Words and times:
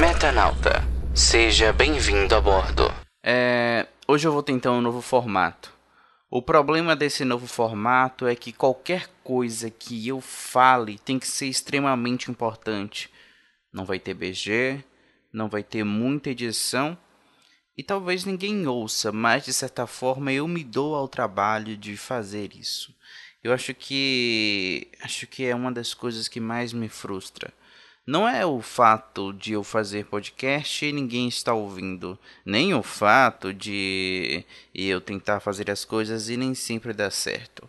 Metanauta, 0.00 0.82
seja 1.14 1.72
bem-vindo 1.72 2.34
a 2.34 2.40
bordo. 2.40 2.92
É, 3.22 3.86
hoje 4.08 4.26
eu 4.26 4.32
vou 4.32 4.42
tentar 4.42 4.72
um 4.72 4.80
novo 4.80 5.00
formato. 5.00 5.72
O 6.28 6.42
problema 6.42 6.96
desse 6.96 7.24
novo 7.24 7.46
formato 7.46 8.26
é 8.26 8.34
que 8.34 8.52
qualquer 8.52 9.08
coisa 9.22 9.70
que 9.70 10.08
eu 10.08 10.20
fale 10.20 10.98
tem 10.98 11.16
que 11.16 11.28
ser 11.28 11.46
extremamente 11.46 12.28
importante. 12.28 13.08
Não 13.72 13.84
vai 13.84 14.00
ter 14.00 14.14
BG, 14.14 14.82
não 15.32 15.48
vai 15.48 15.62
ter 15.62 15.84
muita 15.84 16.30
edição 16.30 16.98
e 17.76 17.84
talvez 17.84 18.24
ninguém 18.24 18.66
ouça, 18.66 19.12
mas 19.12 19.44
de 19.44 19.52
certa 19.52 19.86
forma 19.86 20.32
eu 20.32 20.48
me 20.48 20.64
dou 20.64 20.96
ao 20.96 21.06
trabalho 21.06 21.76
de 21.76 21.96
fazer 21.96 22.56
isso. 22.56 22.92
Eu 23.44 23.52
acho 23.52 23.72
que 23.74 24.88
acho 25.00 25.24
que 25.28 25.44
é 25.44 25.54
uma 25.54 25.70
das 25.70 25.94
coisas 25.94 26.26
que 26.26 26.40
mais 26.40 26.72
me 26.72 26.88
frustra 26.88 27.52
não 28.06 28.28
é 28.28 28.44
o 28.44 28.60
fato 28.60 29.32
de 29.32 29.52
eu 29.52 29.62
fazer 29.62 30.06
podcast 30.06 30.84
e 30.84 30.92
ninguém 30.92 31.28
está 31.28 31.54
ouvindo, 31.54 32.18
nem 32.44 32.74
o 32.74 32.82
fato 32.82 33.54
de 33.54 34.44
eu 34.74 35.00
tentar 35.00 35.40
fazer 35.40 35.70
as 35.70 35.84
coisas 35.84 36.28
e 36.28 36.36
nem 36.36 36.54
sempre 36.54 36.92
dar 36.92 37.10
certo. 37.10 37.68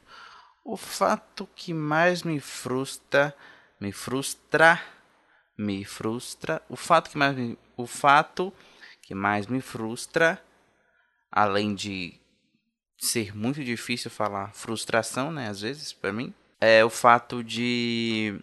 O 0.66 0.76
fato 0.76 1.48
que 1.56 1.74
mais 1.74 2.24
me 2.24 2.40
frustra, 2.40 3.36
me 3.80 3.92
frustra, 3.92 4.82
me 5.58 5.86
frustra, 5.86 6.62
o 6.68 6.76
fato 6.76 7.12
que 7.12 7.18
mais 7.18 7.36
me, 7.36 7.58
o 7.78 7.86
fato 7.86 8.52
que 9.02 9.14
mais 9.14 9.46
me 9.46 9.62
frustra, 9.62 10.44
além 11.32 11.76
de 11.76 12.20
ser 12.98 13.36
muito 13.36 13.64
difícil 13.64 14.10
falar 14.10 14.54
frustração, 14.54 15.32
né, 15.32 15.50
às 15.50 15.62
vezes 15.62 15.94
para 15.94 16.14
mim, 16.14 16.34
é 16.60 16.84
o 16.84 16.90
fato 16.90 17.44
de 17.44 18.42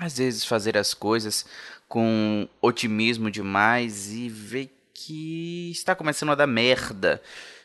às 0.00 0.18
vezes 0.18 0.44
fazer 0.44 0.76
as 0.76 0.94
coisas 0.94 1.46
com 1.88 2.48
otimismo 2.60 3.30
demais 3.30 4.12
e 4.12 4.28
ver 4.28 4.70
que 4.92 5.70
está 5.70 5.94
começando 5.94 6.30
a 6.30 6.34
dar 6.34 6.46
merda. 6.46 7.22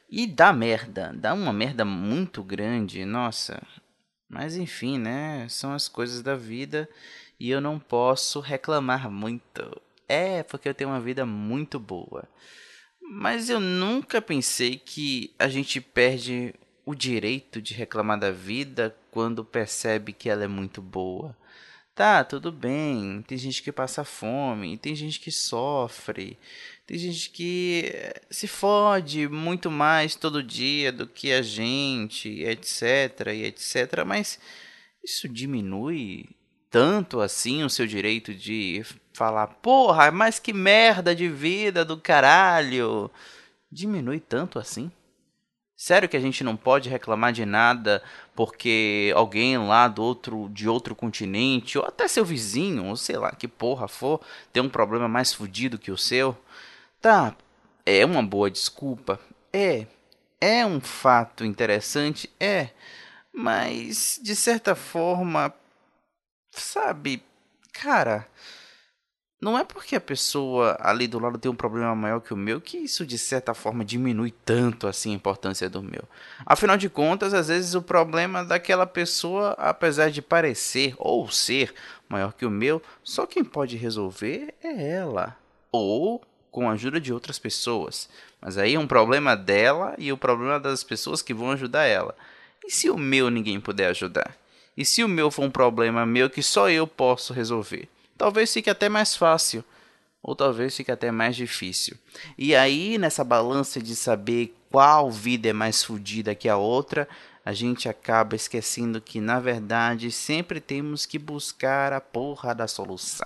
E 0.10 0.28
dá 0.28 0.52
merda, 0.52 1.14
dá 1.16 1.34
uma 1.34 1.54
merda 1.54 1.86
muito 1.86 2.44
grande, 2.44 3.06
nossa. 3.06 3.62
Mas 4.30 4.56
enfim, 4.56 4.98
né? 4.98 5.48
São 5.50 5.74
as 5.74 5.88
coisas 5.88 6.22
da 6.22 6.36
vida 6.36 6.90
e 7.40 7.50
eu 7.50 7.62
não 7.62 7.80
posso 7.80 8.40
reclamar 8.40 9.10
muito. 9.10 9.82
É, 10.08 10.44
porque 10.44 10.68
eu 10.68 10.74
tenho 10.74 10.90
uma 10.90 11.00
vida 11.00 11.26
muito 11.26 11.80
boa. 11.80 12.28
Mas 13.02 13.50
eu 13.50 13.60
nunca 13.60 14.22
pensei 14.22 14.78
que 14.78 15.34
a 15.40 15.48
gente 15.48 15.82
perde 15.82 16.54
o 16.86 16.94
direito 16.94 17.62
de 17.62 17.74
reclamar 17.74 18.20
da 18.20 18.32
vida 18.32 18.96
quando 19.12 19.44
percebe 19.44 20.14
que 20.14 20.30
ela 20.30 20.44
é 20.44 20.48
muito 20.48 20.82
boa. 20.82 21.36
Tá, 21.94 22.24
tudo 22.24 22.52
bem. 22.52 23.22
Tem 23.28 23.38
gente 23.38 23.62
que 23.62 23.72
passa 23.72 24.04
fome, 24.04 24.78
tem 24.78 24.96
gente 24.96 25.20
que 25.20 25.30
sofre, 25.32 26.38
tem 26.88 26.98
gente 26.98 27.30
que 27.30 27.92
eh, 27.94 28.22
se 28.30 28.48
fode 28.48 29.28
muito 29.28 29.70
mais 29.70 30.16
todo 30.16 30.42
dia 30.42 30.92
do 30.92 31.06
que 31.06 31.32
a 31.34 31.42
gente, 31.42 32.30
etc, 32.44 33.28
e 33.34 33.44
etc. 33.44 34.04
Mas 34.06 34.40
isso 35.04 35.28
diminui 35.28 36.30
tanto 36.70 37.20
assim 37.20 37.64
o 37.64 37.70
seu 37.70 37.86
direito 37.86 38.34
de 38.34 38.84
falar, 39.14 39.48
porra, 39.48 40.12
mas 40.12 40.40
que 40.40 40.54
merda 40.54 41.14
de 41.14 41.28
vida 41.28 41.84
do 41.84 41.98
caralho. 41.98 43.12
Diminui 43.72 44.20
tanto 44.20 44.58
assim? 44.58 44.92
Sério 45.84 46.08
que 46.08 46.16
a 46.16 46.20
gente 46.20 46.44
não 46.44 46.56
pode 46.56 46.90
reclamar 46.90 47.34
de 47.34 47.44
nada 47.44 48.04
porque 48.36 49.12
alguém 49.16 49.58
lá 49.58 49.88
do 49.88 50.04
outro 50.04 50.48
de 50.50 50.70
outro 50.70 50.94
continente 50.94 51.76
ou 51.76 51.84
até 51.84 52.08
seu 52.08 52.24
vizinho, 52.24 52.86
ou 52.86 52.96
sei 52.96 53.18
lá, 53.18 53.32
que 53.32 53.48
porra 53.48 53.88
for, 53.88 54.22
tem 54.54 54.62
um 54.62 54.70
problema 54.70 55.08
mais 55.08 55.34
fodido 55.34 55.80
que 55.80 55.90
o 55.90 55.98
seu? 55.98 56.38
Tá, 57.02 57.36
é 57.84 58.06
uma 58.06 58.22
boa 58.22 58.52
desculpa. 58.52 59.20
É. 59.52 59.88
É 60.40 60.64
um 60.64 60.80
fato 60.80 61.44
interessante, 61.44 62.32
é. 62.40 62.70
Mas 63.34 64.20
de 64.22 64.36
certa 64.36 64.76
forma, 64.76 65.52
sabe, 66.52 67.24
cara, 67.74 68.28
não 69.42 69.58
é 69.58 69.64
porque 69.64 69.96
a 69.96 70.00
pessoa 70.00 70.78
ali 70.80 71.08
do 71.08 71.18
lado 71.18 71.40
tem 71.40 71.52
um 71.52 71.56
problema 71.56 71.96
maior 71.96 72.20
que 72.20 72.32
o 72.32 72.38
meu 72.38 72.62
que 72.62 72.78
isso 72.78 73.04
de 73.04 73.18
certa 73.18 73.56
forma 73.56 73.84
diminui 73.84 74.32
tanto 74.46 74.86
assim 74.86 75.12
a 75.12 75.16
importância 75.16 75.68
do 75.68 75.82
meu. 75.82 76.04
Afinal 76.46 76.78
de 76.78 76.88
contas, 76.88 77.34
às 77.34 77.48
vezes 77.48 77.74
o 77.74 77.82
problema 77.82 78.46
daquela 78.46 78.86
pessoa, 78.86 79.56
apesar 79.58 80.12
de 80.12 80.22
parecer 80.22 80.94
ou 81.00 81.28
ser 81.32 81.74
maior 82.08 82.34
que 82.34 82.46
o 82.46 82.52
meu, 82.52 82.84
só 83.04 83.26
quem 83.26 83.44
pode 83.44 83.76
resolver 83.78 84.54
é 84.64 84.92
ela. 84.92 85.36
Ou 85.72 86.22
com 86.52 86.70
a 86.70 86.74
ajuda 86.74 87.02
de 87.02 87.12
outras 87.12 87.40
pessoas. 87.40 88.08
Mas 88.40 88.60
aí 88.60 88.76
é 88.76 88.80
um 88.80 88.86
problema 88.86 89.36
dela 89.36 89.96
e 89.98 90.12
o 90.12 90.18
problema 90.18 90.60
das 90.60 90.84
pessoas 90.84 91.24
que 91.24 91.34
vão 91.34 91.50
ajudar 91.50 91.86
ela. 91.86 92.16
E 92.64 92.70
se 92.70 92.92
o 92.92 92.98
meu 92.98 93.32
ninguém 93.32 93.60
puder 93.60 93.88
ajudar? 93.88 94.38
E 94.78 94.86
se 94.86 95.04
o 95.04 95.08
meu 95.08 95.32
for 95.32 95.46
um 95.46 95.50
problema 95.50 96.06
meu 96.06 96.30
que 96.30 96.44
só 96.44 96.70
eu 96.70 96.86
posso 96.86 97.34
resolver? 97.34 97.90
Talvez 98.22 98.54
fique 98.54 98.70
até 98.70 98.88
mais 98.88 99.16
fácil, 99.16 99.64
ou 100.22 100.36
talvez 100.36 100.78
fique 100.78 100.92
até 100.92 101.10
mais 101.10 101.36
difícil. 101.36 101.98
E 102.38 102.56
aí, 102.56 103.00
nessa 103.00 103.24
balança 103.24 103.82
de 103.82 103.96
saber 103.96 104.56
qual 104.70 105.10
vida 105.10 105.50
é 105.50 105.54
mais 105.54 105.84
fodida 105.84 106.36
que 106.36 106.48
a 106.48 106.56
outra, 106.56 107.10
a 107.44 107.52
gente 107.52 107.90
acaba 107.90 108.36
esquecendo 108.36 109.02
que, 109.02 109.20
na 109.20 109.40
verdade, 109.40 110.12
sempre 110.12 110.62
temos 110.62 111.04
que 111.08 111.18
buscar 111.18 111.94
a 111.94 112.00
porra 112.00 112.54
da 112.54 112.68
solução. 112.68 113.26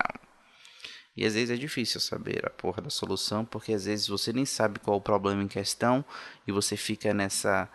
E 1.17 1.25
às 1.25 1.33
vezes 1.33 1.49
é 1.49 1.57
difícil 1.57 1.99
saber 1.99 2.45
a 2.45 2.49
porra 2.49 2.81
da 2.81 2.89
solução, 2.89 3.43
porque 3.43 3.73
às 3.73 3.83
vezes 3.83 4.07
você 4.07 4.31
nem 4.31 4.45
sabe 4.45 4.79
qual 4.79 4.95
o 4.95 5.01
problema 5.01 5.43
em 5.43 5.47
questão 5.49 6.05
e 6.47 6.53
você 6.53 6.77
fica 6.77 7.13
nessa 7.13 7.67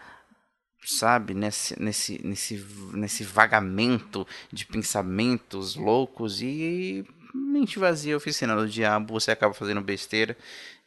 sabe, 0.85 1.35
nesse, 1.35 1.81
nesse, 1.81 2.21
nesse, 2.25 2.67
nesse 2.93 3.25
vagamento 3.25 4.27
de 4.53 4.65
pensamentos 4.67 5.77
loucos 5.77 6.41
e 6.41 7.05
mente 7.35 7.79
vazia, 7.79 8.17
oficina 8.17 8.57
do 8.57 8.69
diabo, 8.69 9.15
você 9.15 9.31
acaba 9.31 9.55
fazendo 9.55 9.81
besteira 9.81 10.37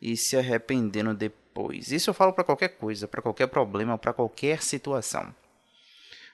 e 0.01 0.17
se 0.17 0.35
arrependendo 0.35 1.13
depois. 1.13 1.91
Isso 1.91 2.09
eu 2.09 2.13
falo 2.13 2.33
para 2.33 2.43
qualquer 2.43 2.69
coisa, 2.69 3.07
para 3.07 3.21
qualquer 3.21 3.47
problema, 3.47 3.97
para 3.97 4.13
qualquer 4.13 4.61
situação. 4.61 5.33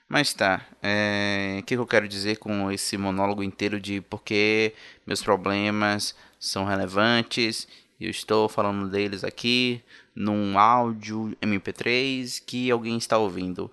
Mas 0.08 0.34
tá, 0.34 0.66
é, 0.82 1.58
o 1.60 1.62
que 1.62 1.76
eu 1.76 1.86
quero 1.86 2.08
dizer 2.08 2.38
com 2.38 2.68
esse 2.72 2.96
monólogo 2.96 3.44
inteiro 3.44 3.78
de 3.78 4.00
porque 4.00 4.74
meus 5.06 5.22
problemas 5.22 6.16
são 6.36 6.64
relevantes 6.64 7.68
e 8.00 8.06
eu 8.06 8.10
estou 8.10 8.48
falando 8.48 8.88
deles 8.88 9.22
aqui 9.22 9.80
num 10.20 10.58
áudio 10.58 11.34
MP3 11.40 12.42
que 12.44 12.70
alguém 12.70 12.98
está 12.98 13.16
ouvindo. 13.16 13.70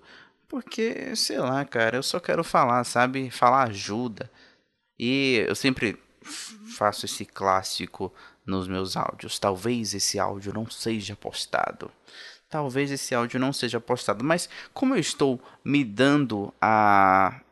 Porque, 0.48 1.14
sei 1.14 1.38
lá, 1.38 1.62
cara, 1.66 1.98
eu 1.98 2.02
só 2.02 2.18
quero 2.18 2.42
falar, 2.42 2.82
sabe? 2.84 3.30
Falar 3.30 3.64
ajuda. 3.64 4.30
E 4.98 5.44
eu 5.46 5.54
sempre 5.54 5.98
faço 6.22 7.04
esse 7.04 7.26
clássico 7.26 8.10
nos 8.46 8.66
meus 8.66 8.96
áudios. 8.96 9.38
Talvez 9.38 9.92
esse 9.92 10.18
áudio 10.18 10.54
não 10.54 10.68
seja 10.70 11.14
postado. 11.14 11.90
Talvez 12.48 12.90
esse 12.90 13.14
áudio 13.14 13.38
não 13.38 13.52
seja 13.52 13.78
postado. 13.78 14.24
Mas 14.24 14.48
como 14.72 14.94
eu 14.94 14.98
estou 14.98 15.38
me 15.62 15.84
dando 15.84 16.52
a. 16.62 17.42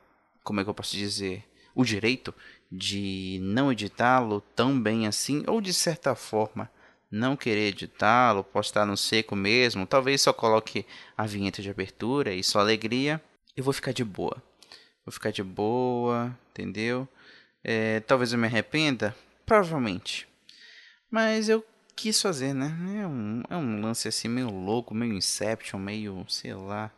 Como 0.43 0.59
é 0.59 0.65
que 0.65 0.71
eu 0.71 0.75
posso 0.75 0.97
dizer? 0.97 1.45
O 1.75 1.85
direito 1.85 2.35
de 2.73 3.39
não 3.43 3.71
editá-lo 3.71 4.41
tão 4.55 4.81
bem 4.81 5.07
assim, 5.07 5.45
ou 5.47 5.61
de 5.61 5.75
certa 5.75 6.15
forma 6.15 6.71
não 7.11 7.37
querer 7.37 7.69
editá-lo, 7.69 8.43
postar 8.45 8.85
no 8.85 8.97
seco 8.97 9.37
mesmo, 9.37 9.87
talvez 9.87 10.23
só 10.23 10.33
coloque 10.33 10.85
a 11.17 11.27
vinheta 11.27 11.63
de 11.63 11.71
abertura 11.71 12.33
e 12.33 12.43
só 12.43 12.61
alegria, 12.61 13.23
eu 13.57 13.65
vou 13.65 13.73
ficar 13.73 13.93
de 13.93 14.05
boa. 14.05 14.43
Vou 15.05 15.13
ficar 15.13 15.31
de 15.31 15.43
boa, 15.43 16.37
entendeu? 16.51 17.09
É, 17.63 18.01
talvez 18.01 18.33
eu 18.33 18.39
me 18.39 18.47
arrependa, 18.47 19.15
provavelmente. 19.45 20.29
Mas 21.11 21.49
eu 21.49 21.65
quis 21.95 22.21
fazer, 22.21 22.53
né? 22.53 22.77
É 23.01 23.07
um, 23.07 23.43
é 23.49 23.57
um 23.57 23.81
lance 23.81 24.09
assim 24.09 24.29
meio 24.29 24.51
louco, 24.51 24.95
meio 24.95 25.15
Inception, 25.15 25.79
meio, 25.79 26.25
sei 26.29 26.55
lá. 26.55 26.91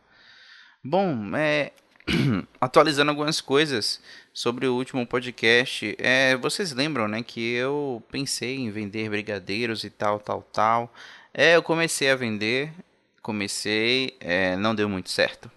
Bom, 0.83 1.35
é, 1.35 1.71
atualizando 2.59 3.11
algumas 3.11 3.41
coisas 3.41 4.01
sobre 4.33 4.67
o 4.67 4.75
último 4.75 5.05
podcast. 5.05 5.95
É, 5.99 6.35
vocês 6.37 6.71
lembram, 6.71 7.07
né, 7.07 7.23
que 7.23 7.53
eu 7.53 8.03
pensei 8.11 8.57
em 8.57 8.71
vender 8.71 9.09
brigadeiros 9.09 9.83
e 9.83 9.89
tal, 9.89 10.19
tal, 10.19 10.41
tal. 10.41 10.93
É, 11.33 11.55
eu 11.55 11.63
comecei 11.63 12.09
a 12.09 12.15
vender, 12.15 12.71
comecei, 13.21 14.15
é, 14.19 14.55
não 14.55 14.73
deu 14.73 14.89
muito 14.89 15.09
certo. 15.09 15.51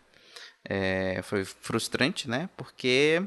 É, 0.64 1.20
foi 1.22 1.44
frustrante, 1.44 2.28
né, 2.28 2.49
porque 2.56 3.22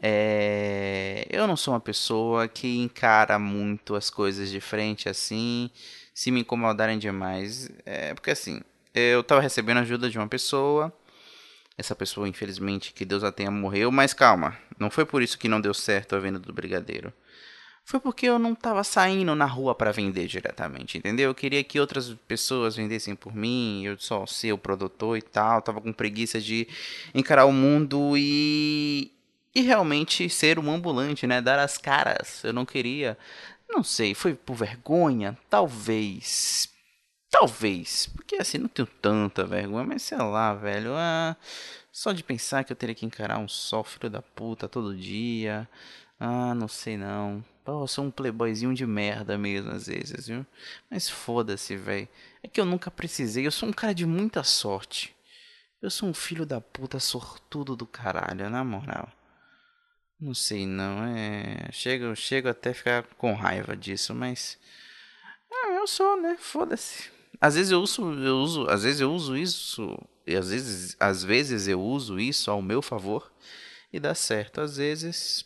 é, 0.00 1.26
eu 1.30 1.46
não 1.46 1.56
sou 1.56 1.74
uma 1.74 1.80
pessoa 1.80 2.46
que 2.46 2.78
encara 2.78 3.38
muito 3.38 3.94
as 3.94 4.10
coisas 4.10 4.50
de 4.50 4.60
frente 4.60 5.08
assim, 5.08 5.70
se 6.12 6.30
me 6.30 6.40
incomodarem 6.40 6.98
demais. 6.98 7.70
É, 7.84 8.14
porque 8.14 8.30
assim, 8.30 8.60
eu 8.94 9.20
estava 9.20 9.40
recebendo 9.40 9.78
ajuda 9.78 10.08
de 10.10 10.18
uma 10.18 10.28
pessoa 10.28 10.92
essa 11.76 11.94
pessoa, 11.94 12.28
infelizmente, 12.28 12.92
que 12.92 13.04
Deus 13.04 13.24
a 13.24 13.32
tenha, 13.32 13.50
morreu, 13.50 13.90
mas 13.90 14.14
calma, 14.14 14.56
não 14.78 14.90
foi 14.90 15.04
por 15.04 15.22
isso 15.22 15.38
que 15.38 15.48
não 15.48 15.60
deu 15.60 15.74
certo 15.74 16.14
a 16.14 16.20
venda 16.20 16.38
do 16.38 16.52
brigadeiro. 16.52 17.12
foi 17.84 18.00
porque 18.00 18.26
eu 18.26 18.38
não 18.38 18.54
tava 18.54 18.82
saindo 18.84 19.34
na 19.34 19.46
rua 19.46 19.74
para 19.74 19.92
vender 19.92 20.26
diretamente, 20.26 20.98
entendeu? 20.98 21.30
Eu 21.30 21.34
queria 21.34 21.62
que 21.64 21.80
outras 21.80 22.14
pessoas 22.28 22.76
vendessem 22.76 23.14
por 23.14 23.34
mim, 23.34 23.84
eu 23.84 23.98
só 23.98 24.26
ser 24.26 24.52
o 24.52 24.58
produtor 24.58 25.18
e 25.18 25.22
tal, 25.22 25.60
tava 25.62 25.80
com 25.80 25.92
preguiça 25.92 26.40
de 26.40 26.66
encarar 27.14 27.44
o 27.46 27.52
mundo 27.52 28.16
e 28.16 29.10
e 29.54 29.62
realmente 29.62 30.28
ser 30.28 30.58
um 30.58 30.70
ambulante, 30.70 31.26
né? 31.26 31.40
Dar 31.40 31.58
as 31.60 31.78
caras. 31.78 32.42
Eu 32.44 32.52
não 32.52 32.66
queria, 32.66 33.16
não 33.68 33.84
sei, 33.84 34.14
foi 34.14 34.34
por 34.34 34.54
vergonha, 34.56 35.38
talvez. 35.48 36.68
Talvez, 37.34 38.06
porque 38.14 38.36
assim, 38.36 38.58
não 38.58 38.68
tenho 38.68 38.86
tanta 38.86 39.44
vergonha, 39.44 39.84
mas 39.84 40.02
sei 40.02 40.16
lá, 40.18 40.54
velho. 40.54 40.92
Ah, 40.94 41.36
só 41.90 42.12
de 42.12 42.22
pensar 42.22 42.62
que 42.62 42.70
eu 42.72 42.76
teria 42.76 42.94
que 42.94 43.04
encarar 43.04 43.38
um 43.38 43.48
só 43.48 43.82
filho 43.82 44.08
da 44.08 44.22
puta 44.22 44.68
todo 44.68 44.96
dia. 44.96 45.68
Ah, 46.18 46.54
não 46.54 46.68
sei 46.68 46.96
não. 46.96 47.44
Pô, 47.64 47.82
eu 47.82 47.88
sou 47.88 48.04
um 48.04 48.10
playboyzinho 48.10 48.72
de 48.72 48.86
merda 48.86 49.36
mesmo, 49.36 49.72
às 49.72 49.88
vezes, 49.88 50.28
viu? 50.28 50.46
Mas 50.88 51.10
foda-se, 51.10 51.76
velho. 51.76 52.08
É 52.40 52.46
que 52.46 52.60
eu 52.60 52.64
nunca 52.64 52.88
precisei. 52.88 53.44
Eu 53.44 53.50
sou 53.50 53.68
um 53.68 53.72
cara 53.72 53.92
de 53.92 54.06
muita 54.06 54.44
sorte. 54.44 55.12
Eu 55.82 55.90
sou 55.90 56.08
um 56.08 56.14
filho 56.14 56.46
da 56.46 56.60
puta 56.60 57.00
sortudo 57.00 57.74
do 57.74 57.84
caralho, 57.84 58.48
na 58.48 58.62
moral. 58.62 59.10
Não 60.20 60.34
sei 60.34 60.66
não, 60.66 61.04
é. 61.04 61.68
Chego, 61.72 62.14
chego 62.14 62.48
até 62.48 62.72
ficar 62.72 63.02
com 63.18 63.34
raiva 63.34 63.76
disso, 63.76 64.14
mas. 64.14 64.56
Ah, 65.52 65.72
eu 65.72 65.86
sou, 65.88 66.20
né? 66.22 66.36
Foda-se. 66.38 67.12
Às 67.44 67.56
vezes 67.56 67.72
eu 67.72 67.82
uso, 67.82 68.02
eu 68.24 68.36
uso, 68.38 68.66
às 68.70 68.84
vezes 68.84 69.02
eu 69.02 69.12
uso 69.12 69.36
isso, 69.36 69.98
e 70.26 70.34
às 70.34 70.48
vezes, 70.48 70.96
às 70.98 71.22
vezes 71.22 71.68
eu 71.68 71.78
uso 71.78 72.18
isso 72.18 72.50
ao 72.50 72.62
meu 72.62 72.80
favor 72.80 73.30
e 73.92 74.00
dá 74.00 74.14
certo. 74.14 74.62
Às 74.62 74.78
vezes, 74.78 75.44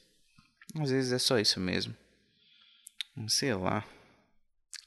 às 0.80 0.90
vezes 0.92 1.10
é 1.10 1.18
só 1.18 1.40
isso 1.40 1.58
mesmo. 1.58 1.92
Sei 3.26 3.52
lá. 3.52 3.82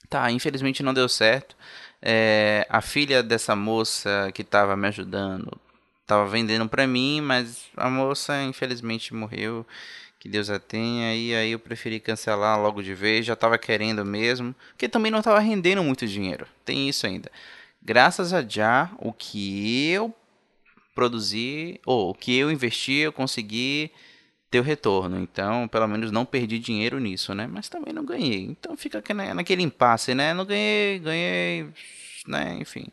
Tá, 0.08 0.32
infelizmente 0.32 0.82
não 0.82 0.94
deu 0.94 1.10
certo. 1.10 1.54
É, 2.02 2.66
a 2.70 2.80
filha 2.80 3.22
dessa 3.22 3.58
moça 3.58 4.32
que 4.34 4.42
tava 4.42 4.78
me 4.78 4.88
ajudando 4.88 5.52
tava 6.08 6.26
vendendo 6.30 6.70
pra 6.70 6.88
mim, 6.88 7.20
mas 7.20 7.66
a 7.76 7.90
moça 7.90 8.42
infelizmente 8.44 9.14
morreu. 9.14 9.68
Que 10.22 10.30
Deus 10.30 10.52
a 10.52 10.60
tenha. 10.60 11.16
E 11.16 11.34
aí 11.34 11.52
eu 11.52 11.58
preferi 11.58 12.00
cancelar 12.00 12.62
logo 12.62 12.84
de 12.84 12.94
vez. 12.94 13.26
Já 13.26 13.36
tava 13.36 13.58
querendo 13.58 14.06
mesmo. 14.06 14.54
Porque 14.70 14.88
também 14.88 15.12
não 15.12 15.20
tava 15.20 15.40
rendendo 15.40 15.84
muito 15.84 16.06
dinheiro. 16.06 16.46
Tem 16.64 16.88
isso 16.88 17.08
ainda. 17.08 17.32
Graças 17.82 18.32
a 18.32 18.48
já, 18.48 18.92
o 19.00 19.12
que 19.12 19.90
eu 19.90 20.14
produzi, 20.94 21.82
ou 21.88 22.12
o 22.12 22.14
que 22.14 22.38
eu 22.38 22.52
investi, 22.52 22.98
eu 22.98 23.12
consegui 23.12 23.90
ter 24.52 24.60
o 24.60 24.64
retorno. 24.64 25.20
Então, 25.20 25.68
pelo 25.68 25.88
menos 25.88 26.12
não 26.12 26.24
perdi 26.24 26.60
dinheiro 26.60 27.00
nisso, 27.00 27.34
né? 27.34 27.48
Mas 27.48 27.68
também 27.68 27.92
não 27.92 28.06
ganhei. 28.06 28.44
Então 28.44 28.78
fica 28.78 29.02
naquele 29.34 29.64
impasse, 29.64 30.14
né? 30.14 30.36
Não 30.36 30.46
ganhei, 30.46 31.00
ganhei, 31.00 31.68
né? 32.28 32.60
Enfim, 32.62 32.86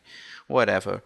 whatever. 0.49 1.03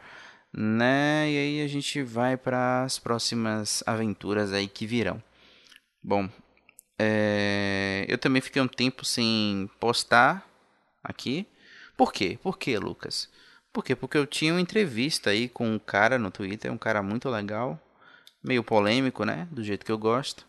Né? 0.54 1.30
E 1.30 1.38
aí 1.38 1.62
a 1.62 1.68
gente 1.68 2.02
vai 2.02 2.38
para 2.38 2.84
as 2.84 2.98
próximas 2.98 3.84
aventuras 3.86 4.54
aí 4.54 4.70
que 4.70 4.88
virão. 4.88 5.22
Bom, 6.04 6.30
é... 7.00 8.06
eu 8.10 8.18
também 8.18 8.42
fiquei 8.42 8.62
um 8.62 8.68
tempo 8.68 9.06
sem 9.06 9.70
postar 9.80 10.48
aqui. 11.04 11.48
Por 11.96 12.12
quê? 12.12 12.38
Por 12.42 12.58
quê, 12.58 12.78
Lucas? 12.78 13.30
Por 13.72 13.84
quê? 13.84 13.96
Porque 13.96 14.18
eu 14.18 14.28
tinha 14.28 14.54
uma 14.54 14.62
entrevista 14.62 15.30
aí 15.30 15.48
com 15.50 15.68
um 15.68 15.80
cara 15.80 16.20
no 16.20 16.30
Twitter, 16.30 16.72
um 16.72 16.78
cara 16.78 17.02
muito 17.02 17.30
legal 17.30 17.80
meio 18.44 18.64
polêmico, 18.64 19.24
né? 19.24 19.48
Do 19.52 19.64
jeito 19.64 19.86
que 19.86 19.92
eu 19.92 19.98
gosto. 19.98 20.46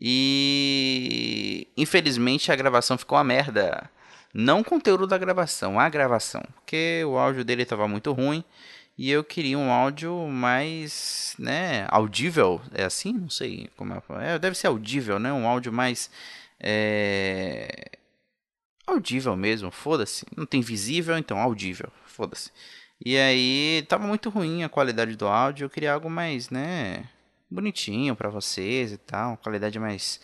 E 0.00 1.68
infelizmente 1.76 2.52
a 2.52 2.56
gravação 2.56 2.96
ficou 2.96 3.18
uma 3.18 3.24
merda. 3.24 3.90
Não 4.32 4.60
o 4.60 4.64
conteúdo 4.64 5.06
da 5.06 5.18
gravação, 5.18 5.78
a 5.78 5.88
gravação. 5.88 6.42
Porque 6.54 7.02
o 7.04 7.18
áudio 7.18 7.44
dele 7.44 7.62
estava 7.62 7.86
muito 7.88 8.12
ruim. 8.12 8.44
E 8.96 9.10
eu 9.10 9.24
queria 9.24 9.58
um 9.58 9.72
áudio 9.72 10.28
mais, 10.28 11.34
né, 11.38 11.86
audível, 11.88 12.60
é 12.72 12.84
assim? 12.84 13.12
Não 13.12 13.30
sei 13.30 13.68
como 13.76 13.92
é. 13.92 14.34
é 14.34 14.38
deve 14.38 14.56
ser 14.56 14.68
audível, 14.68 15.18
né? 15.18 15.32
Um 15.32 15.48
áudio 15.48 15.72
mais 15.72 16.10
é... 16.60 17.98
audível 18.86 19.36
mesmo, 19.36 19.70
foda-se. 19.70 20.24
Não 20.36 20.46
tem 20.46 20.60
visível, 20.60 21.18
então 21.18 21.38
audível, 21.40 21.90
foda-se. 22.06 22.52
E 23.04 23.18
aí 23.18 23.84
tava 23.88 24.06
muito 24.06 24.30
ruim 24.30 24.62
a 24.62 24.68
qualidade 24.68 25.16
do 25.16 25.26
áudio, 25.26 25.64
eu 25.66 25.70
queria 25.70 25.92
algo 25.92 26.08
mais, 26.08 26.50
né, 26.50 27.04
bonitinho 27.50 28.14
para 28.16 28.28
vocês 28.28 28.92
e 28.92 28.98
tal, 28.98 29.36
qualidade 29.38 29.78
mais, 29.78 30.20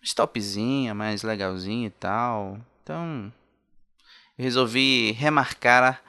mais 0.00 0.14
topzinha, 0.14 0.94
mais 0.94 1.22
legalzinha 1.22 1.88
e 1.88 1.90
tal. 1.90 2.58
Então, 2.82 3.32
resolvi 4.38 5.12
remarcar 5.12 6.02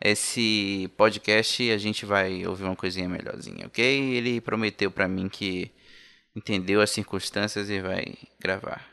esse 0.00 0.90
podcast 0.96 1.70
a 1.70 1.78
gente 1.78 2.06
vai 2.06 2.46
ouvir 2.46 2.64
uma 2.64 2.76
coisinha 2.76 3.08
melhorzinha, 3.08 3.66
ok? 3.66 3.84
Ele 4.14 4.40
prometeu 4.40 4.90
para 4.90 5.06
mim 5.06 5.28
que 5.28 5.70
entendeu 6.34 6.80
as 6.80 6.90
circunstâncias 6.90 7.68
e 7.68 7.80
vai 7.80 8.14
gravar. 8.38 8.88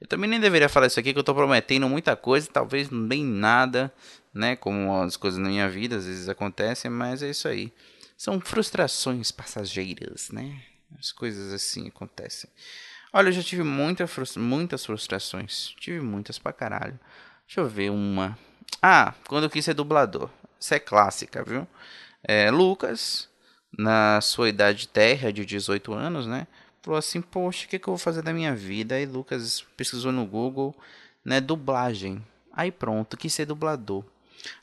Eu 0.00 0.06
também 0.06 0.30
nem 0.30 0.40
deveria 0.40 0.68
falar 0.68 0.86
isso 0.86 0.98
aqui, 1.00 1.12
que 1.12 1.18
eu 1.18 1.24
tô 1.24 1.34
prometendo 1.34 1.88
muita 1.88 2.14
coisa, 2.14 2.48
talvez 2.52 2.88
nem 2.90 3.24
nada, 3.24 3.92
né? 4.32 4.54
Como 4.56 4.94
as 5.02 5.16
coisas 5.16 5.40
na 5.40 5.48
minha 5.48 5.68
vida 5.68 5.96
às 5.96 6.06
vezes 6.06 6.28
acontecem, 6.28 6.90
mas 6.90 7.22
é 7.22 7.30
isso 7.30 7.48
aí. 7.48 7.72
São 8.16 8.40
frustrações 8.40 9.30
passageiras, 9.30 10.30
né? 10.30 10.62
As 10.98 11.12
coisas 11.12 11.52
assim 11.52 11.88
acontecem. 11.88 12.48
Olha, 13.12 13.28
eu 13.28 13.32
já 13.32 13.42
tive 13.42 13.62
muita 13.62 14.06
frustra 14.06 14.40
muitas 14.40 14.84
frustrações. 14.84 15.74
Tive 15.80 16.00
muitas 16.00 16.38
pra 16.38 16.52
caralho. 16.52 16.98
Deixa 17.46 17.60
eu 17.60 17.68
ver 17.68 17.90
uma. 17.90 18.38
Ah, 18.82 19.14
quando 19.26 19.44
eu 19.44 19.50
quis 19.50 19.64
ser 19.64 19.74
dublador. 19.74 20.30
Essa 20.60 20.76
é 20.76 20.78
clássica, 20.78 21.44
viu? 21.44 21.66
É, 22.22 22.50
Lucas, 22.50 23.28
na 23.76 24.20
sua 24.20 24.48
idade 24.48 24.88
terra 24.88 25.32
de 25.32 25.44
18 25.44 25.92
anos, 25.92 26.26
né? 26.26 26.46
Falou 26.82 26.98
assim: 26.98 27.20
Poxa, 27.20 27.66
o 27.66 27.68
que, 27.68 27.78
que 27.78 27.88
eu 27.88 27.92
vou 27.92 27.98
fazer 27.98 28.22
da 28.22 28.32
minha 28.32 28.54
vida? 28.54 28.94
Aí 28.94 29.06
Lucas 29.06 29.64
pesquisou 29.76 30.12
no 30.12 30.26
Google, 30.26 30.74
né? 31.24 31.40
Dublagem. 31.40 32.24
Aí 32.52 32.72
pronto, 32.72 33.16
quis 33.16 33.32
ser 33.32 33.46
dublador. 33.46 34.04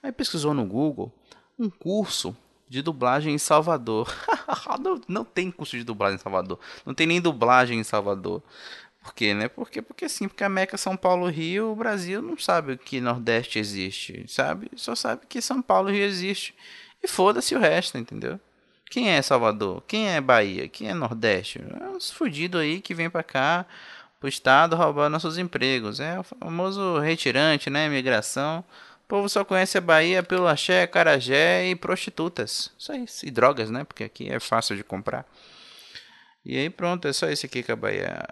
Aí 0.02 0.12
pesquisou 0.12 0.54
no 0.54 0.66
Google 0.66 1.12
um 1.58 1.70
curso 1.70 2.36
de 2.68 2.82
dublagem 2.82 3.34
em 3.34 3.38
Salvador. 3.38 4.12
não, 4.82 5.02
não 5.08 5.24
tem 5.24 5.52
curso 5.52 5.78
de 5.78 5.84
dublagem 5.84 6.16
em 6.16 6.22
Salvador. 6.22 6.60
Não 6.86 6.94
tem 6.94 7.08
nem 7.08 7.22
dublagem 7.22 7.80
em 7.80 7.84
Salvador. 7.84 8.42
Por 9.06 9.14
quê, 9.14 9.36
né? 9.36 9.48
Porque, 9.48 9.84
porque 9.84 10.10
sim, 10.10 10.28
porque 10.28 10.44
a 10.44 10.50
Meca 10.50 10.78
São 10.78 10.98
Paulo 10.98 11.30
Rio, 11.30 11.72
o 11.72 11.76
Brasil 11.76 12.24
não 12.24 12.36
sabe 12.40 12.76
que 12.76 13.00
Nordeste 13.00 13.60
existe, 13.60 14.26
sabe? 14.28 14.72
Só 14.76 14.96
sabe 14.96 15.28
que 15.30 15.40
São 15.44 15.62
Paulo 15.62 15.92
Rio 15.92 16.04
existe. 16.04 16.56
E 17.04 17.08
foda-se 17.08 17.54
o 17.54 17.60
resto, 17.60 18.00
entendeu? 18.00 18.40
Quem 18.90 19.12
é 19.12 19.22
Salvador? 19.22 19.84
Quem 19.88 20.10
é 20.10 20.20
Bahia? 20.20 20.68
Quem 20.68 20.90
é 20.90 20.94
Nordeste? 20.96 21.64
É 21.80 21.88
uns 21.90 22.10
fudidos 22.10 22.60
aí 22.60 22.82
que 22.82 22.96
vem 22.96 23.08
pra 23.08 23.22
cá, 23.22 23.68
pro 24.20 24.28
estado, 24.28 24.76
roubar 24.76 25.08
nossos 25.08 25.38
empregos. 25.38 26.00
É 26.00 26.20
o 26.20 26.24
famoso 26.24 26.98
retirante, 26.98 27.70
né? 27.70 27.88
Migração. 27.88 28.66
O 29.04 29.08
povo 29.08 29.30
só 29.30 29.46
conhece 29.46 29.78
a 29.78 29.82
Bahia 29.82 30.24
pelo 30.24 30.48
axé, 30.48 30.88
carajé 30.88 31.68
e 31.68 31.76
prostitutas. 31.76 32.72
Só 32.76 32.96
isso. 32.96 33.24
E 33.24 33.30
drogas, 33.30 33.70
né? 33.70 33.84
Porque 33.84 34.04
aqui 34.04 34.32
é 34.32 34.40
fácil 34.40 34.76
de 34.76 34.84
comprar. 34.84 35.28
E 36.44 36.58
aí 36.58 36.72
pronto, 36.72 37.08
é 37.08 37.14
só 37.14 37.30
isso 37.30 37.46
aqui 37.46 37.62
que 37.62 37.72
a 37.72 37.76
Bahia... 37.76 38.28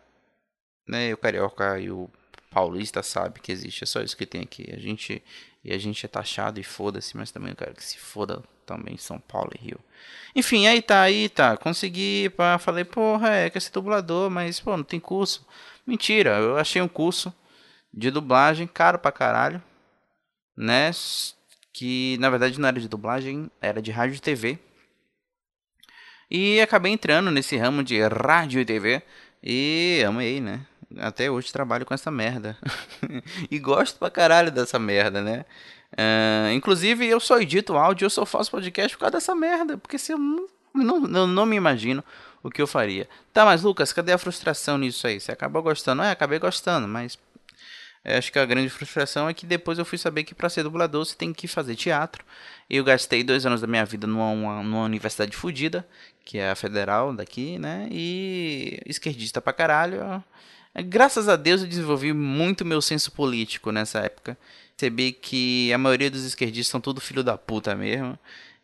Né? 0.87 1.13
O 1.13 1.17
carioca 1.17 1.79
e 1.79 1.89
o 1.89 2.09
paulista 2.49 3.01
sabe 3.03 3.39
que 3.39 3.51
existe. 3.51 3.83
É 3.83 3.87
só 3.87 4.01
isso 4.01 4.17
que 4.17 4.25
tem 4.25 4.41
aqui. 4.41 4.69
A 4.73 4.79
gente... 4.79 5.23
E 5.65 5.71
a 5.71 5.77
gente 5.77 6.05
é 6.05 6.09
taxado 6.09 6.59
e 6.59 6.63
foda-se, 6.63 7.15
mas 7.15 7.31
também 7.31 7.51
eu 7.51 7.55
quero 7.55 7.73
que 7.73 7.83
se 7.83 7.97
foda 7.97 8.43
também 8.65 8.97
São 8.97 9.17
Paulo 9.17 9.49
e 9.55 9.63
Rio. 9.63 9.79
Enfim, 10.35 10.67
aí 10.67 10.81
tá, 10.81 11.01
aí 11.03 11.29
tá. 11.29 11.55
Consegui, 11.55 12.29
pá, 12.31 12.57
falei, 12.57 12.83
porra, 12.83 13.29
é, 13.29 13.49
quer 13.49 13.61
ser 13.61 13.71
dublador, 13.71 14.29
mas, 14.29 14.59
pô, 14.59 14.75
não 14.75 14.83
tem 14.83 14.99
curso. 14.99 15.47
Mentira, 15.87 16.31
eu 16.31 16.57
achei 16.57 16.81
um 16.81 16.87
curso 16.89 17.33
de 17.93 18.11
dublagem 18.11 18.67
caro 18.67 18.99
pra 18.99 19.09
caralho 19.09 19.63
né? 20.55 20.91
Que 21.71 22.17
na 22.19 22.29
verdade 22.29 22.59
não 22.59 22.67
era 22.67 22.79
de 22.79 22.87
dublagem, 22.87 23.49
era 23.59 23.81
de 23.81 23.91
rádio 23.91 24.15
e 24.15 24.19
TV. 24.19 24.59
E 26.29 26.61
acabei 26.61 26.91
entrando 26.91 27.29
nesse 27.31 27.57
ramo 27.57 27.83
de 27.83 28.01
rádio 28.01 28.61
e 28.61 28.65
TV 28.65 29.01
e 29.41 30.03
amei, 30.07 30.39
né? 30.39 30.65
Até 30.97 31.29
hoje 31.29 31.51
trabalho 31.51 31.85
com 31.85 31.93
essa 31.93 32.11
merda. 32.11 32.57
e 33.49 33.59
gosto 33.59 33.97
pra 33.97 34.09
caralho 34.09 34.51
dessa 34.51 34.77
merda, 34.79 35.21
né? 35.21 35.45
Uh, 35.93 36.51
inclusive, 36.53 37.05
eu 37.05 37.19
só 37.19 37.39
edito 37.39 37.77
áudio, 37.77 38.05
eu 38.05 38.09
só 38.09 38.25
faço 38.25 38.51
podcast 38.51 38.95
por 38.95 39.01
causa 39.01 39.13
dessa 39.13 39.35
merda. 39.35 39.77
Porque 39.77 39.97
se 39.97 40.11
eu 40.11 40.17
não, 40.17 40.99
não, 41.01 41.27
não 41.27 41.45
me 41.45 41.55
imagino 41.55 42.03
o 42.41 42.49
que 42.49 42.61
eu 42.61 42.67
faria. 42.67 43.07
Tá, 43.31 43.45
mas 43.45 43.61
Lucas, 43.63 43.93
cadê 43.93 44.11
a 44.11 44.17
frustração 44.17 44.77
nisso 44.77 45.07
aí? 45.07 45.19
Você 45.19 45.31
acabou 45.31 45.61
gostando? 45.61 46.01
É, 46.01 46.11
acabei 46.11 46.39
gostando, 46.39 46.87
mas 46.87 47.17
eu 48.03 48.17
acho 48.17 48.31
que 48.31 48.39
a 48.39 48.45
grande 48.45 48.69
frustração 48.69 49.29
é 49.29 49.33
que 49.33 49.45
depois 49.45 49.79
eu 49.79 49.85
fui 49.85 49.97
saber 49.97 50.25
que 50.25 50.35
para 50.35 50.49
ser 50.49 50.63
dublador 50.63 51.05
você 51.05 51.15
tem 51.15 51.31
que 51.33 51.47
fazer 51.47 51.75
teatro. 51.75 52.25
Eu 52.69 52.83
gastei 52.83 53.23
dois 53.23 53.45
anos 53.45 53.61
da 53.61 53.67
minha 53.67 53.85
vida 53.85 54.05
numa, 54.05 54.61
numa 54.61 54.83
universidade 54.83 55.35
fodida, 55.35 55.87
que 56.25 56.37
é 56.37 56.51
a 56.51 56.55
federal 56.55 57.13
daqui, 57.13 57.57
né? 57.57 57.87
E 57.89 58.79
esquerdista 58.85 59.41
pra 59.41 59.53
caralho. 59.53 60.23
Graças 60.75 61.29
a 61.29 61.35
Deus 61.35 61.61
eu 61.61 61.67
desenvolvi 61.67 62.13
muito 62.13 62.65
meu 62.65 62.81
senso 62.81 63.11
político 63.11 63.71
nessa 63.71 63.99
época. 63.99 64.37
Percebi 64.75 65.11
que 65.11 65.71
a 65.71 65.77
maioria 65.77 66.09
dos 66.09 66.25
esquerdistas 66.25 66.71
são 66.71 66.81
tudo 66.81 66.99
filho 66.99 67.23
da 67.23 67.37
puta 67.37 67.75
mesmo. 67.75 68.17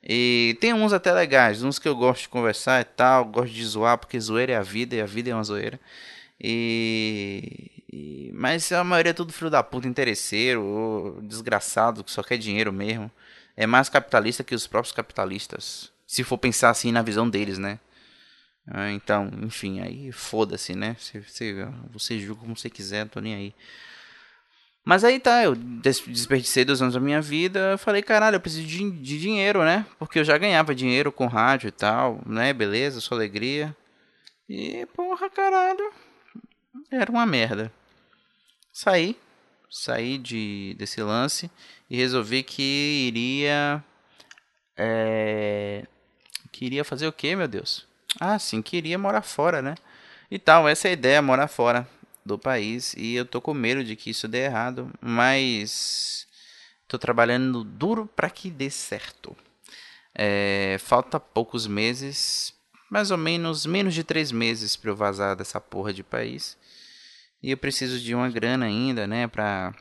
E 0.04 0.58
tem 0.60 0.74
uns 0.74 0.94
até 0.94 1.14
legais, 1.14 1.62
uns 1.62 1.78
que 1.78 1.88
eu 1.88 1.96
gosto 1.96 2.24
de 2.24 2.30
conversar 2.30 2.82
e 2.82 2.86
tal, 2.86 3.26
gosto 3.26 3.54
de 3.54 3.66
zoar, 3.66 3.98
porque 3.98 4.20
zoeira 4.20 4.54
é 4.54 4.56
a 4.56 4.62
vida 4.64 4.96
e 4.96 5.02
a 5.02 5.06
vida 5.06 5.30
é 5.30 5.36
uma 5.36 5.44
zoeira. 5.44 5.80
E, 6.42 7.84
e, 7.92 8.32
mas 8.34 8.72
a 8.72 8.84
maioria 8.84 9.12
é 9.12 9.14
tudo 9.14 9.34
filho 9.34 9.50
da 9.52 9.62
puta, 9.62 9.88
interesseiro, 9.88 11.20
desgraçado, 11.24 12.04
que 12.04 12.12
só 12.12 12.24
quer 12.24 12.38
dinheiro 12.38 12.72
mesmo. 12.74 13.12
É 13.58 13.68
mais 13.68 13.90
capitalista 13.90 14.44
que 14.44 14.56
os 14.56 14.66
próprios 14.68 14.94
capitalistas. 14.94 15.92
Se 16.08 16.24
for 16.24 16.38
pensar 16.38 16.70
assim 16.70 16.92
na 16.92 17.02
visão 17.02 17.30
deles, 17.30 17.58
né? 17.58 17.80
Ah, 18.72 18.92
então, 18.92 19.32
enfim, 19.42 19.80
aí 19.80 20.12
foda-se, 20.12 20.76
né? 20.76 20.96
Você, 21.00 21.20
você, 21.22 21.68
você 21.92 22.20
julga 22.20 22.42
como 22.42 22.56
você 22.56 22.70
quiser, 22.70 23.02
não 23.02 23.10
tô 23.10 23.20
nem 23.20 23.34
aí. 23.34 23.56
Mas 24.86 25.04
aí 25.04 25.20
tá, 25.20 25.44
eu 25.44 25.56
desperdicei 25.56 26.64
dois 26.64 26.82
anos 26.82 26.94
da 26.94 27.00
minha 27.00 27.22
vida. 27.22 27.78
Falei, 27.78 28.02
caralho, 28.02 28.36
eu 28.36 28.40
preciso 28.40 28.66
de, 28.66 28.92
de 28.92 29.20
dinheiro, 29.20 29.64
né? 29.64 29.86
Porque 29.98 30.20
eu 30.20 30.24
já 30.24 30.38
ganhava 30.38 30.74
dinheiro 30.76 31.12
com 31.12 31.26
rádio 31.28 31.68
e 31.68 31.72
tal, 31.72 32.22
né? 32.26 32.54
Beleza, 32.54 33.02
sua 33.02 33.18
alegria. 33.18 33.76
E, 34.48 34.86
porra, 34.96 35.30
caralho. 35.30 35.92
Era 36.92 37.12
uma 37.12 37.26
merda. 37.26 37.72
Saí. 38.72 39.18
Saí 39.70 40.18
de, 40.18 40.76
desse 40.78 41.02
lance 41.02 41.50
e 41.90 41.98
resolvi 41.98 42.44
que 42.44 43.08
iria. 43.08 43.84
É, 44.78 45.86
queria 46.52 46.84
fazer 46.84 47.08
o 47.08 47.14
que, 47.14 47.36
meu 47.36 47.48
Deus? 47.48 47.89
Ah, 48.18 48.40
sim, 48.40 48.62
queria 48.62 48.98
morar 48.98 49.22
fora, 49.22 49.62
né? 49.62 49.76
E 50.32 50.40
tal, 50.40 50.68
essa 50.68 50.88
é 50.88 50.92
a 50.92 50.94
ideia, 50.94 51.22
morar 51.22 51.48
fora 51.48 51.88
do 52.26 52.38
país 52.38 52.94
e 52.98 53.16
eu 53.16 53.26
tô 53.26 53.42
com 53.42 53.54
medo 53.54 53.84
de 53.84 53.96
que 53.96 54.10
isso 54.12 54.28
dê 54.28 54.46
errado, 54.46 54.92
mas 55.02 56.28
tô 56.88 56.98
trabalhando 57.00 57.64
duro 57.64 58.08
para 58.16 58.30
que 58.30 58.50
dê 58.52 58.70
certo. 58.70 59.36
É, 60.16 60.78
falta 60.80 61.20
poucos 61.20 61.68
meses, 61.68 62.54
mais 62.90 63.12
ou 63.12 63.18
menos 63.18 63.66
menos 63.66 63.94
de 63.94 64.04
três 64.04 64.32
meses 64.32 64.76
para 64.76 64.92
eu 64.92 64.96
vazar 64.96 65.36
dessa 65.36 65.62
porra 65.62 65.94
de 65.94 66.04
país 66.04 66.58
e 67.44 67.52
eu 67.52 67.58
preciso 67.58 68.00
de 68.00 68.16
uma 68.16 68.30
grana 68.30 68.66
ainda, 68.68 69.08
né, 69.08 69.28
pra 69.28 69.74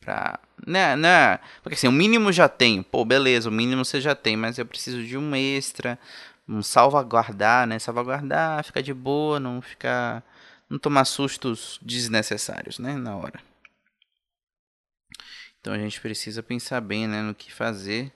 pra 0.00 0.38
né, 0.66 0.94
né, 0.96 1.38
porque 1.62 1.74
assim, 1.74 1.88
o 1.88 1.92
mínimo 1.92 2.32
já 2.32 2.48
tenho, 2.48 2.82
pô, 2.84 3.04
beleza, 3.04 3.48
o 3.48 3.52
mínimo 3.52 3.84
você 3.84 4.00
já 4.00 4.14
tem, 4.14 4.36
mas 4.36 4.58
eu 4.58 4.66
preciso 4.66 5.02
de 5.02 5.16
um 5.16 5.34
extra, 5.34 5.98
um 6.50 6.62
salvaguardar, 6.62 7.66
né, 7.66 7.78
salvaguardar, 7.78 8.64
ficar 8.64 8.80
de 8.80 8.92
boa, 8.92 9.38
não 9.38 9.62
ficar 9.62 10.24
não 10.68 10.78
tomar 10.78 11.04
sustos 11.04 11.78
desnecessários, 11.82 12.78
né, 12.78 12.94
na 12.94 13.16
hora. 13.16 13.40
Então 15.60 15.72
a 15.72 15.78
gente 15.78 16.00
precisa 16.00 16.42
pensar 16.42 16.80
bem, 16.80 17.06
né, 17.06 17.22
no 17.22 17.34
que 17.34 17.52
fazer 17.52 18.12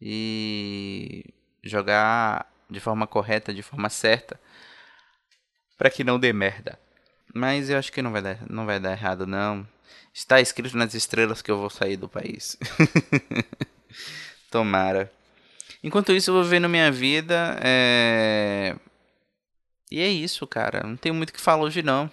e 0.00 1.24
jogar 1.62 2.50
de 2.70 2.80
forma 2.80 3.06
correta, 3.06 3.52
de 3.54 3.62
forma 3.62 3.88
certa, 3.88 4.38
para 5.78 5.90
que 5.90 6.04
não 6.04 6.18
dê 6.18 6.32
merda. 6.32 6.78
Mas 7.34 7.70
eu 7.70 7.78
acho 7.78 7.92
que 7.92 8.02
não 8.02 8.12
vai 8.12 8.22
dar, 8.22 8.38
não 8.48 8.66
vai 8.66 8.78
dar 8.78 8.92
errado 8.92 9.26
não. 9.26 9.66
Está 10.12 10.40
escrito 10.40 10.76
nas 10.76 10.94
estrelas 10.94 11.42
que 11.42 11.50
eu 11.50 11.58
vou 11.58 11.70
sair 11.70 11.96
do 11.96 12.08
país. 12.08 12.56
Tomara. 14.50 15.10
Enquanto 15.84 16.12
isso, 16.12 16.30
eu 16.30 16.34
vou 16.34 16.44
vendo 16.44 16.66
minha 16.66 16.90
vida. 16.90 17.58
É... 17.62 18.74
E 19.90 20.00
é 20.00 20.08
isso, 20.08 20.46
cara. 20.46 20.82
Não 20.82 20.96
tem 20.96 21.12
muito 21.12 21.28
o 21.28 21.32
que 21.34 21.40
falar 21.40 21.62
hoje, 21.62 21.82
não. 21.82 22.10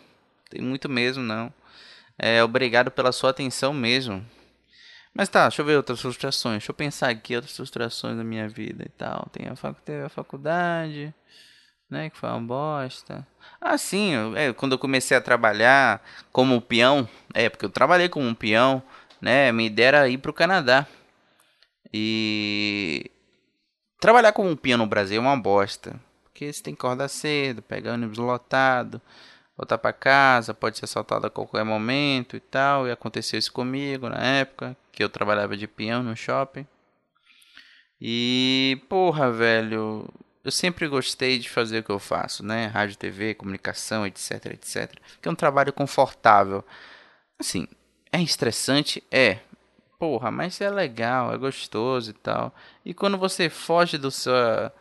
Tem 0.49 0.61
muito 0.61 0.89
mesmo, 0.89 1.23
não. 1.23 1.53
É, 2.19 2.43
obrigado 2.43 2.91
pela 2.91 3.13
sua 3.13 3.29
atenção 3.29 3.73
mesmo. 3.73 4.25
Mas 5.13 5.29
tá, 5.29 5.43
deixa 5.43 5.61
eu 5.61 5.65
ver 5.65 5.77
outras 5.77 6.01
frustrações. 6.01 6.55
Deixa 6.55 6.71
eu 6.71 6.75
pensar 6.75 7.09
aqui 7.09 7.33
outras 7.33 7.55
frustrações 7.55 8.17
da 8.17 8.25
minha 8.25 8.49
vida 8.49 8.83
e 8.85 8.89
tal. 8.89 9.29
Tem 9.31 9.47
a, 9.47 9.55
fac... 9.55 9.77
a 10.05 10.09
faculdade, 10.09 11.13
né? 11.89 12.09
Que 12.09 12.17
foi 12.17 12.27
uma 12.29 12.41
bosta. 12.41 13.25
Ah, 13.61 13.77
sim. 13.77 14.11
É, 14.35 14.51
quando 14.51 14.73
eu 14.73 14.79
comecei 14.79 15.15
a 15.15 15.21
trabalhar 15.21 16.03
como 16.33 16.61
peão. 16.61 17.07
É, 17.33 17.49
porque 17.49 17.65
eu 17.65 17.69
trabalhei 17.69 18.09
como 18.09 18.27
um 18.27 18.35
peão, 18.35 18.83
né? 19.21 19.49
Me 19.53 19.67
ideia 19.67 19.87
era 19.87 20.09
ir 20.09 20.17
pro 20.17 20.33
Canadá. 20.33 20.85
E. 21.93 23.09
Trabalhar 24.01 24.33
como 24.33 24.49
um 24.49 24.57
peão 24.57 24.77
no 24.77 24.85
Brasil 24.85 25.15
é 25.15 25.21
uma 25.21 25.37
bosta 25.37 25.97
porque 26.41 26.51
você 26.51 26.63
tem 26.63 26.73
que 26.73 26.79
acordar 26.79 27.07
cedo, 27.07 27.61
pegar 27.61 27.93
ônibus 27.93 28.17
lotado, 28.17 28.99
voltar 29.55 29.77
para 29.77 29.93
casa, 29.93 30.55
pode 30.55 30.79
ser 30.79 30.85
assaltado 30.85 31.27
a 31.27 31.29
qualquer 31.29 31.63
momento 31.63 32.35
e 32.35 32.39
tal. 32.39 32.87
E 32.87 32.91
aconteceu 32.91 33.37
isso 33.37 33.53
comigo 33.53 34.09
na 34.09 34.17
época 34.17 34.75
que 34.91 35.03
eu 35.03 35.09
trabalhava 35.09 35.55
de 35.55 35.67
peão 35.67 36.01
no 36.01 36.15
shopping. 36.15 36.65
E 37.99 38.81
porra, 38.89 39.31
velho, 39.31 40.11
eu 40.43 40.51
sempre 40.51 40.87
gostei 40.87 41.37
de 41.37 41.47
fazer 41.47 41.79
o 41.79 41.83
que 41.83 41.91
eu 41.91 41.99
faço, 41.99 42.43
né? 42.43 42.65
Rádio, 42.65 42.97
TV, 42.97 43.35
comunicação, 43.35 44.03
etc, 44.07 44.47
etc. 44.47 44.95
Que 45.21 45.27
é 45.29 45.31
um 45.31 45.35
trabalho 45.35 45.71
confortável. 45.71 46.65
Assim, 47.39 47.67
é 48.11 48.19
estressante, 48.19 49.03
é. 49.11 49.39
Porra, 50.01 50.31
mas 50.31 50.59
é 50.59 50.67
legal, 50.67 51.31
é 51.31 51.37
gostoso 51.37 52.09
e 52.09 52.13
tal. 52.13 52.51
E 52.83 52.91
quando 52.91 53.19
você 53.19 53.51
foge 53.51 53.99
do 53.99 54.09
sua 54.09 54.73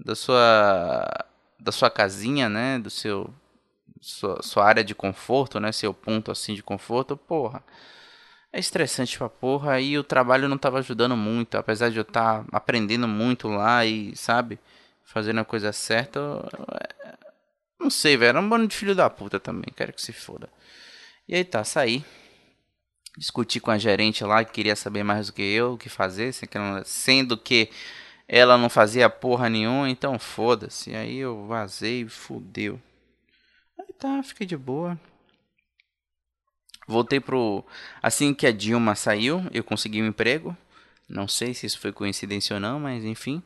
da 0.00 0.16
sua 0.16 1.26
da 1.60 1.70
sua 1.70 1.88
casinha, 1.88 2.48
né, 2.48 2.80
do 2.80 2.90
seu 2.90 3.32
sua, 4.00 4.42
sua 4.42 4.64
área 4.66 4.82
de 4.82 4.92
conforto, 4.92 5.60
né, 5.60 5.70
seu 5.70 5.94
ponto 5.94 6.32
assim 6.32 6.54
de 6.54 6.62
conforto, 6.62 7.16
porra. 7.16 7.62
É 8.52 8.58
estressante 8.58 9.16
pra 9.18 9.28
porra 9.28 9.80
e 9.80 9.96
o 9.98 10.04
trabalho 10.04 10.48
não 10.48 10.58
tava 10.58 10.80
ajudando 10.80 11.16
muito, 11.16 11.56
apesar 11.56 11.90
de 11.90 11.98
eu 11.98 12.02
estar 12.02 12.44
tá 12.44 12.46
aprendendo 12.52 13.06
muito 13.08 13.48
lá 13.48 13.86
e, 13.86 14.16
sabe, 14.16 14.58
fazendo 15.04 15.40
a 15.40 15.44
coisa 15.44 15.72
certa. 15.72 16.20
É, 17.04 17.16
não 17.80 17.90
sei, 17.90 18.16
velho, 18.16 18.30
era 18.30 18.40
um 18.40 18.48
bando 18.48 18.66
de 18.68 18.76
filho 18.76 18.94
da 18.94 19.08
puta 19.10 19.38
também, 19.40 19.72
quero 19.76 19.92
que 19.92 20.02
se 20.02 20.12
foda. 20.12 20.48
E 21.28 21.34
aí 21.36 21.44
tá, 21.44 21.64
saí. 21.64 22.04
Discuti 23.16 23.60
com 23.60 23.70
a 23.70 23.78
gerente 23.78 24.24
lá 24.24 24.44
que 24.44 24.52
queria 24.52 24.74
saber 24.74 25.04
mais 25.04 25.28
do 25.28 25.32
que 25.32 25.42
eu, 25.42 25.74
o 25.74 25.78
que 25.78 25.88
fazer, 25.88 26.34
sendo 26.84 27.38
que 27.38 27.70
ela 28.26 28.58
não 28.58 28.68
fazia 28.68 29.08
porra 29.08 29.48
nenhuma, 29.48 29.88
então 29.88 30.18
foda-se. 30.18 30.94
Aí 30.94 31.18
eu 31.18 31.46
vazei 31.46 32.02
e 32.02 32.08
fudeu. 32.08 32.80
Aí 33.78 33.92
tá, 33.98 34.22
fiquei 34.22 34.46
de 34.46 34.56
boa. 34.56 34.98
Voltei 36.86 37.20
pro. 37.20 37.64
Assim 38.02 38.34
que 38.34 38.46
a 38.46 38.52
Dilma 38.52 38.94
saiu, 38.94 39.42
eu 39.52 39.62
consegui 39.62 40.02
um 40.02 40.06
emprego. 40.06 40.56
Não 41.08 41.28
sei 41.28 41.54
se 41.54 41.66
isso 41.66 41.78
foi 41.78 41.92
coincidência 41.92 42.54
ou 42.54 42.60
não, 42.60 42.80
mas 42.80 43.04
enfim. 43.04 43.42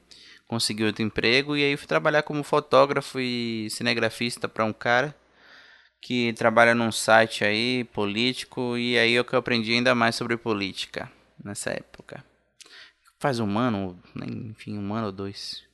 Consegui 0.47 0.85
outro 0.85 1.03
emprego 1.03 1.57
e 1.57 1.63
aí 1.63 1.77
fui 1.77 1.87
trabalhar 1.87 2.23
como 2.23 2.43
fotógrafo 2.43 3.21
e 3.21 3.69
cinegrafista 3.71 4.49
para 4.49 4.65
um 4.65 4.73
cara 4.73 5.15
que 6.01 6.33
trabalha 6.35 6.75
num 6.75 6.93
site 6.93 7.45
aí 7.45 7.85
político 7.85 8.77
e 8.77 8.99
aí 8.99 9.17
é 9.17 9.25
que 9.25 9.35
eu 9.35 9.39
aprendi 9.39 9.73
ainda 9.73 9.95
mais 9.95 10.15
sobre 10.15 10.37
política 10.37 11.11
nessa 11.43 11.71
época. 11.71 12.25
Faz 13.19 13.41
um 13.41 13.59
ano, 13.59 13.99
enfim, 14.17 14.79
um 14.79 14.95
ano 14.95 15.07
ou 15.07 15.13
dois. 15.13 15.65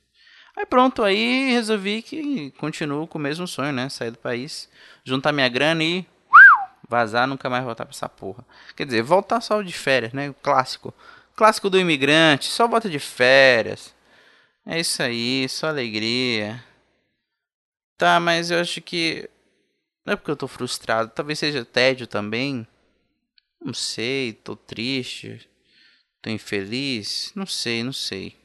Aí 0.57 0.65
pronto, 0.65 1.03
aí 1.03 1.51
resolvi 1.51 2.01
que 2.01 2.51
continuo 2.51 3.07
com 3.07 3.17
o 3.17 3.21
mesmo 3.21 3.47
sonho, 3.47 3.73
né? 3.73 3.89
Sair 3.89 4.11
do 4.11 4.17
país, 4.17 4.69
juntar 5.03 5.31
minha 5.31 5.49
grana 5.49 5.83
e 5.83 6.05
vazar, 6.87 7.27
nunca 7.27 7.49
mais 7.49 7.63
voltar 7.63 7.85
pra 7.85 7.93
essa 7.93 8.07
porra. 8.07 8.45
Quer 8.75 8.85
dizer, 8.85 9.01
voltar 9.03 9.41
só 9.41 9.61
de 9.61 9.73
férias, 9.73 10.13
né? 10.13 10.29
O 10.29 10.33
clássico. 10.33 10.93
Clássico 11.35 11.69
do 11.69 11.79
imigrante, 11.79 12.45
só 12.45 12.67
volta 12.67 12.89
de 12.89 12.99
férias. 12.99 13.93
É 14.65 14.79
isso 14.79 15.03
aí, 15.03 15.47
só 15.49 15.67
alegria. 15.67 16.63
Tá, 17.97 18.19
mas 18.19 18.51
eu 18.51 18.59
acho 18.59 18.81
que. 18.81 19.29
Não 20.05 20.13
é 20.13 20.15
porque 20.15 20.31
eu 20.31 20.37
tô 20.37 20.47
frustrado, 20.47 21.11
talvez 21.13 21.39
seja 21.39 21.65
tédio 21.65 22.05
também. 22.05 22.67
Não 23.59 23.73
sei, 23.73 24.33
tô 24.33 24.55
triste. 24.55 25.49
Tô 26.21 26.29
infeliz? 26.29 27.31
Não 27.35 27.45
sei, 27.45 27.83
não 27.83 27.93
sei. 27.93 28.35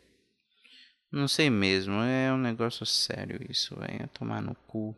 Não 1.12 1.28
sei 1.28 1.50
mesmo. 1.50 1.94
É 2.02 2.32
um 2.32 2.38
negócio 2.38 2.86
sério 2.86 3.38
isso, 3.50 3.76
velho. 3.76 4.08
Tomar 4.14 4.40
no 4.40 4.54
cu. 4.66 4.96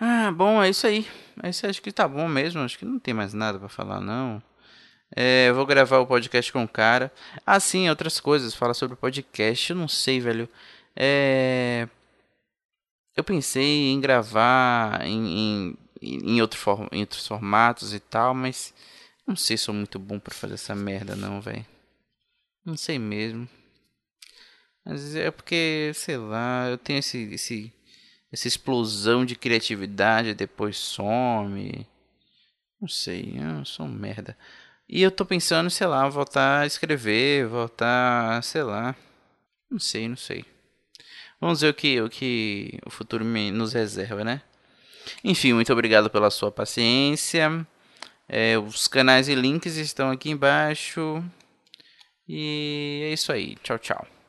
Ah, 0.00 0.32
bom, 0.32 0.62
é 0.62 0.70
isso 0.70 0.86
aí. 0.86 1.06
É 1.42 1.50
isso 1.50 1.66
acho 1.66 1.82
que 1.82 1.92
tá 1.92 2.08
bom 2.08 2.28
mesmo. 2.28 2.62
Acho 2.62 2.78
que 2.78 2.84
não 2.84 2.98
tem 2.98 3.14
mais 3.14 3.34
nada 3.34 3.58
para 3.58 3.68
falar, 3.68 4.00
não. 4.00 4.42
É, 5.14 5.48
eu 5.48 5.54
vou 5.54 5.66
gravar 5.66 5.98
o 5.98 6.06
podcast 6.06 6.52
com 6.52 6.64
o 6.64 6.68
cara. 6.68 7.12
Ah, 7.46 7.60
sim, 7.60 7.88
outras 7.88 8.18
coisas. 8.18 8.54
Fala 8.54 8.74
sobre 8.74 8.96
podcast. 8.96 9.70
Eu 9.70 9.76
não 9.76 9.88
sei, 9.88 10.20
velho. 10.20 10.48
É. 10.96 11.88
Eu 13.16 13.24
pensei 13.24 13.90
em 13.90 14.00
gravar 14.00 15.04
em, 15.06 15.76
em, 16.00 16.18
em, 16.36 16.40
outro 16.40 16.58
for, 16.58 16.88
em 16.92 17.00
outros 17.00 17.26
formatos 17.26 17.92
e 17.92 18.00
tal, 18.00 18.34
mas 18.34 18.72
não 19.26 19.36
sei 19.36 19.56
se 19.56 19.64
sou 19.64 19.74
muito 19.74 19.98
bom 19.98 20.18
para 20.18 20.34
fazer 20.34 20.54
essa 20.54 20.74
merda 20.74 21.16
não, 21.16 21.40
velho. 21.40 21.66
Não 22.64 22.76
sei 22.76 22.98
mesmo. 22.98 23.48
Mas 24.84 25.14
é 25.14 25.30
porque, 25.30 25.92
sei 25.94 26.16
lá, 26.16 26.68
eu 26.68 26.78
tenho 26.78 26.98
esse, 26.98 27.18
esse 27.32 27.72
essa 28.32 28.46
explosão 28.46 29.24
de 29.24 29.34
criatividade 29.34 30.34
depois 30.34 30.76
some. 30.76 31.86
Não 32.80 32.88
sei, 32.88 33.34
eu 33.36 33.64
sou 33.64 33.86
um 33.86 33.92
merda. 33.92 34.36
E 34.88 35.02
eu 35.02 35.10
tô 35.10 35.24
pensando, 35.24 35.70
sei 35.70 35.86
lá, 35.86 36.08
voltar 36.08 36.60
a 36.62 36.66
escrever, 36.66 37.46
voltar, 37.46 38.42
sei 38.42 38.62
lá. 38.62 38.94
Não 39.70 39.78
sei, 39.78 40.08
não 40.08 40.16
sei. 40.16 40.44
Vamos 41.40 41.62
ver 41.62 41.70
o 41.70 41.74
que 41.74 42.00
o, 42.00 42.08
que 42.10 42.78
o 42.84 42.90
futuro 42.90 43.24
nos 43.24 43.72
reserva, 43.72 44.22
né? 44.22 44.42
Enfim, 45.24 45.52
muito 45.54 45.72
obrigado 45.72 46.10
pela 46.10 46.30
sua 46.30 46.52
paciência. 46.52 47.66
É, 48.28 48.58
os 48.58 48.86
canais 48.86 49.28
e 49.28 49.34
links 49.34 49.76
estão 49.76 50.10
aqui 50.10 50.30
embaixo. 50.30 51.24
E 52.28 53.00
é 53.04 53.12
isso 53.12 53.32
aí. 53.32 53.56
Tchau, 53.62 53.78
tchau. 53.78 54.19